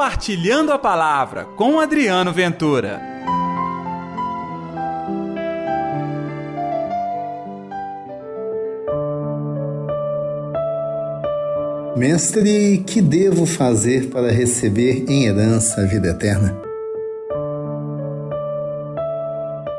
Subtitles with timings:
[0.00, 3.02] Compartilhando a Palavra com Adriano Ventura.
[11.94, 16.58] Mestre, que devo fazer para receber em herança a vida eterna?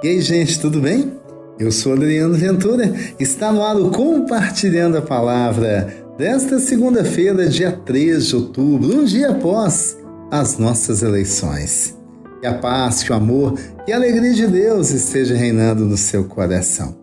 [0.04, 1.14] E aí, gente, tudo bem?
[1.58, 8.28] Eu sou Adriano Ventura, está no ar o Compartilhando a Palavra desta segunda-feira, dia 3
[8.28, 10.00] de outubro, um dia após
[10.32, 11.98] as nossas eleições.
[12.40, 16.24] Que a paz, que o amor e a alegria de Deus esteja reinando no seu
[16.24, 16.96] coração.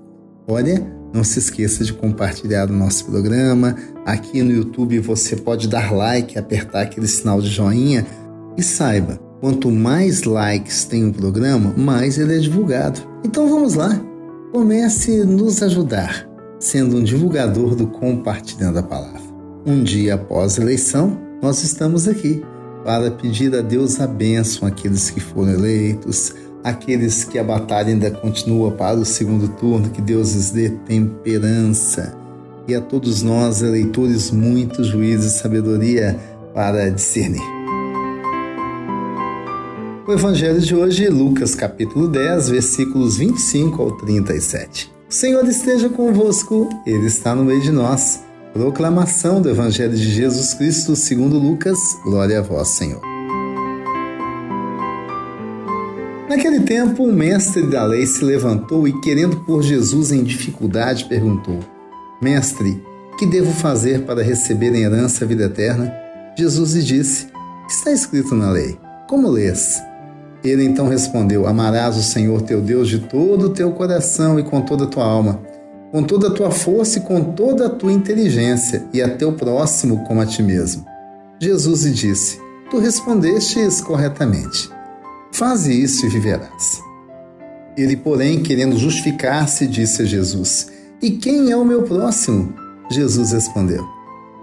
[0.48, 3.76] Olha, não se esqueça de compartilhar o nosso programa.
[4.04, 8.06] Aqui no YouTube você pode dar like, apertar aquele sinal de joinha
[8.56, 13.00] e saiba, quanto mais likes tem o programa, mais ele é divulgado.
[13.22, 14.00] Então vamos lá,
[14.52, 16.26] comece a nos ajudar
[16.58, 19.20] sendo um divulgador do Compartilhando a Palavra.
[19.64, 22.42] Um dia após a eleição, nós estamos aqui
[22.88, 26.32] para pedir a Deus a bênção àqueles que foram eleitos,
[26.64, 32.16] aqueles que a batalha ainda continua para o segundo turno, que Deus lhes dê temperança.
[32.66, 36.18] E a todos nós, eleitores, muito juízo e sabedoria
[36.54, 37.44] para discernir.
[40.06, 44.90] O Evangelho de hoje, Lucas capítulo 10, versículos 25 ao 37.
[45.10, 48.26] O Senhor esteja convosco, Ele está no meio de nós.
[48.52, 51.78] Proclamação do Evangelho de Jesus Cristo segundo Lucas.
[52.02, 53.00] Glória a vós, Senhor.
[56.28, 61.60] Naquele tempo, o mestre da lei se levantou e, querendo pôr Jesus em dificuldade, perguntou:
[62.22, 62.82] Mestre,
[63.18, 65.92] que devo fazer para receber em herança a vida eterna?
[66.36, 67.28] Jesus lhe disse:
[67.68, 68.78] Está escrito na lei.
[69.06, 69.80] Como lês?
[70.42, 74.62] Ele então respondeu: Amarás o Senhor teu Deus de todo o teu coração e com
[74.62, 75.40] toda a tua alma,
[75.90, 80.04] com toda a tua força e com toda a tua inteligência, e a teu próximo
[80.04, 80.84] como a ti mesmo.
[81.40, 82.40] Jesus lhe disse:
[82.70, 84.70] Tu respondestes corretamente.
[85.32, 86.82] Faze isso e viverás.
[87.76, 92.52] Ele, porém, querendo justificar-se, disse a Jesus: E quem é o meu próximo?
[92.90, 93.86] Jesus respondeu: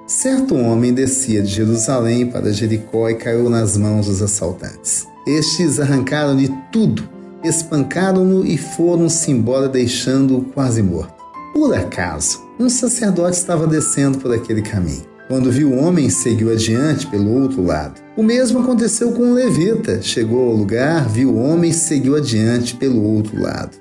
[0.07, 5.07] Certo homem descia de Jerusalém para Jericó e caiu nas mãos dos assaltantes.
[5.27, 7.09] Estes arrancaram-lhe tudo,
[7.43, 11.14] espancaram-no e foram-se embora, deixando-o quase morto.
[11.55, 15.05] Por acaso, um sacerdote estava descendo por aquele caminho.
[15.29, 18.01] Quando viu o homem, seguiu adiante pelo outro lado.
[18.17, 20.01] O mesmo aconteceu com o levita.
[20.01, 23.77] Chegou ao lugar, viu o homem e seguiu adiante pelo outro lado.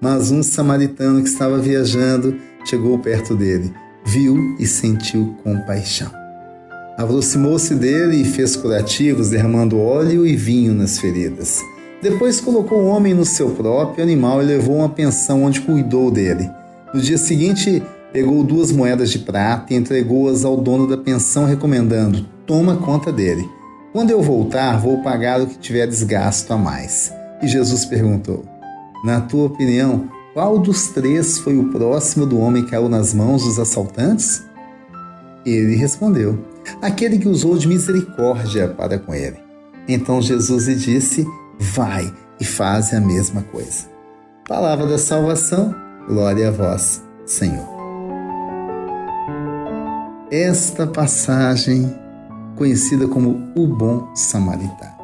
[0.00, 3.72] Mas um samaritano que estava viajando chegou perto dele,
[4.04, 6.10] viu e sentiu compaixão.
[6.98, 11.62] Aproximou-se dele e fez curativos, derramando óleo e vinho nas feridas.
[12.02, 16.50] Depois colocou o homem no seu próprio animal e levou uma pensão onde cuidou dele.
[16.94, 17.82] No dia seguinte,
[18.12, 23.50] pegou duas moedas de prata e entregou-as ao dono da pensão, recomendando: Toma conta dele.
[23.92, 27.12] Quando eu voltar, vou pagar o que tiver desgasto a mais.
[27.42, 28.44] E Jesus perguntou:
[29.04, 33.42] Na tua opinião, qual dos três foi o próximo do homem que caiu nas mãos
[33.42, 34.44] dos assaltantes?
[35.44, 36.38] Ele respondeu:
[36.80, 39.38] Aquele que usou de misericórdia para com ele.
[39.88, 41.26] Então Jesus lhe disse:
[41.58, 43.92] Vai e faz a mesma coisa.
[44.46, 45.74] Palavra da salvação,
[46.08, 47.66] glória a vós, Senhor.
[50.30, 51.92] Esta passagem,
[52.56, 54.94] conhecida como o bom samaritano.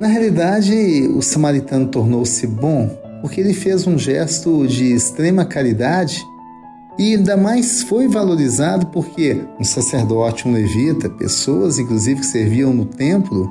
[0.00, 2.88] Na realidade, o samaritano tornou-se bom
[3.20, 6.22] porque ele fez um gesto de extrema caridade
[6.98, 12.84] e ainda mais foi valorizado porque um sacerdote, um levita, pessoas inclusive que serviam no
[12.84, 13.50] templo,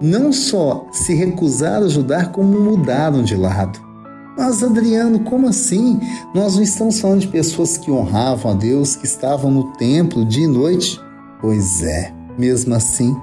[0.00, 3.87] não só se recusaram a ajudar, como mudaram de lado.
[4.38, 5.98] Mas, Adriano, como assim?
[6.32, 10.44] Nós não estamos falando de pessoas que honravam a Deus, que estavam no templo dia
[10.44, 11.00] e noite?
[11.40, 13.16] Pois é, mesmo assim,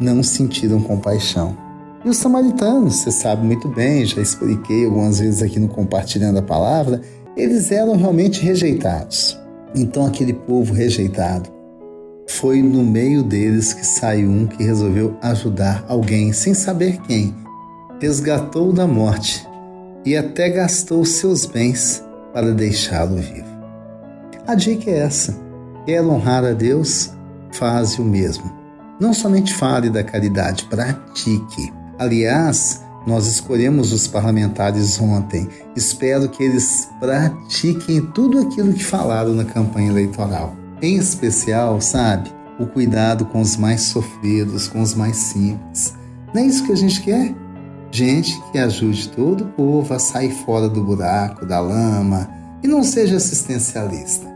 [0.00, 1.56] não sentiram compaixão.
[2.04, 6.42] E os samaritanos, você sabe muito bem, já expliquei algumas vezes aqui no Compartilhando a
[6.42, 7.02] Palavra,
[7.36, 9.38] eles eram realmente rejeitados.
[9.76, 11.48] Então, aquele povo rejeitado,
[12.26, 17.32] foi no meio deles que saiu um que resolveu ajudar alguém sem saber quem,
[18.00, 19.47] resgatou da morte
[20.08, 22.02] e até gastou seus bens
[22.32, 23.46] para deixá-lo vivo.
[24.46, 25.38] A dica é essa:
[25.84, 27.10] quer honrar a Deus?
[27.52, 28.50] Faze o mesmo.
[28.98, 31.72] Não somente fale da caridade, pratique.
[31.98, 35.46] Aliás, nós escolhemos os parlamentares ontem.
[35.76, 40.56] Espero que eles pratiquem tudo aquilo que falaram na campanha eleitoral.
[40.80, 45.94] Em especial, sabe, o cuidado com os mais sofridos, com os mais simples.
[46.32, 47.34] Não é isso que a gente quer?
[47.90, 52.28] Gente que ajude todo o povo a sair fora do buraco, da lama
[52.62, 54.26] e não seja assistencialista.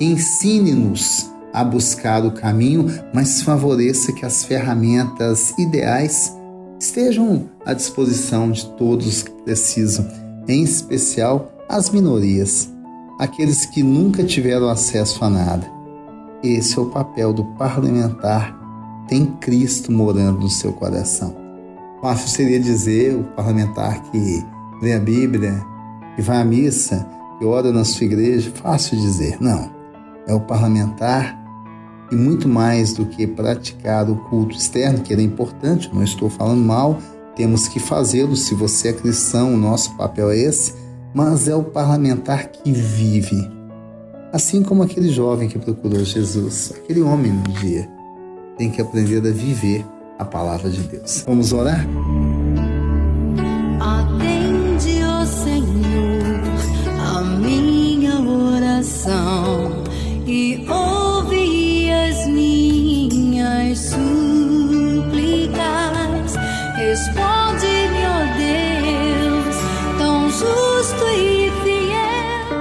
[0.00, 6.34] Ensine-nos a buscar o caminho, mas favoreça que as ferramentas ideais
[6.78, 10.06] estejam à disposição de todos que precisam,
[10.46, 12.72] em especial as minorias,
[13.18, 15.68] aqueles que nunca tiveram acesso a nada.
[16.42, 18.56] Esse é o papel do parlamentar,
[19.08, 21.47] tem Cristo morando no seu coração.
[22.00, 24.44] Fácil seria dizer o parlamentar que
[24.80, 25.64] lê a Bíblia,
[26.14, 27.06] que vai à missa,
[27.38, 29.36] que ora na sua igreja, fácil dizer.
[29.40, 29.70] Não.
[30.26, 31.36] É o parlamentar
[32.10, 36.30] e muito mais do que praticar o culto externo, que ele é importante, não estou
[36.30, 36.98] falando mal,
[37.36, 38.36] temos que fazê-lo.
[38.36, 40.74] Se você é cristão, o nosso papel é esse,
[41.14, 43.48] mas é o parlamentar que vive.
[44.32, 47.88] Assim como aquele jovem que procurou Jesus, aquele homem no dia,
[48.56, 49.84] tem que aprender a viver
[50.18, 51.22] a palavra de Deus.
[51.26, 51.86] Vamos orar?
[53.80, 56.42] Atende, ó Senhor,
[56.98, 59.84] a minha oração
[60.26, 63.98] e ouve as minhas súplicas.
[66.76, 69.56] Responde-me, ó Deus,
[69.98, 72.52] tão justo e fiel.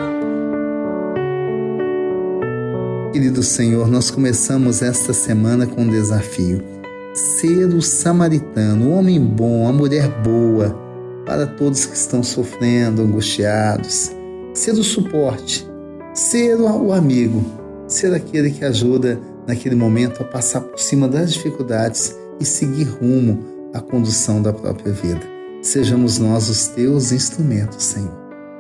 [3.12, 6.76] Querido Senhor, nós começamos esta semana com um desafio
[7.17, 10.77] ser o samaritano, o homem bom, a mulher boa
[11.25, 14.11] para todos que estão sofrendo, angustiados.
[14.53, 15.67] Ser o suporte,
[16.13, 17.43] ser o amigo,
[17.87, 23.69] ser aquele que ajuda naquele momento a passar por cima das dificuldades e seguir rumo
[23.73, 25.21] à condução da própria vida.
[25.61, 28.15] Sejamos nós os teus instrumentos, Senhor.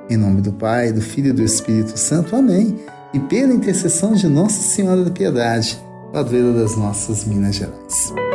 [0.09, 2.35] Em nome do Pai, do Filho e do Espírito Santo.
[2.35, 2.79] Amém.
[3.13, 5.79] E pela intercessão de Nossa Senhora da Piedade,
[6.11, 8.26] padroeira das nossas Minas Gerais.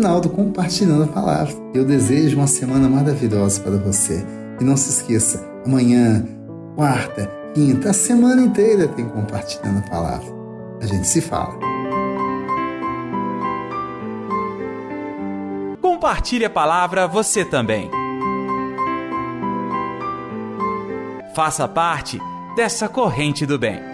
[0.00, 1.54] Final do Compartilhando a Palavra.
[1.74, 4.24] Eu desejo uma semana maravilhosa para você.
[4.58, 6.26] E não se esqueça, amanhã,
[6.74, 10.26] quarta, quinta, a semana inteira tem Compartilhando a Palavra.
[10.80, 11.54] A gente se fala.
[15.82, 17.90] Compartilhe a palavra você também.
[21.34, 22.18] Faça parte
[22.56, 23.89] dessa corrente do bem.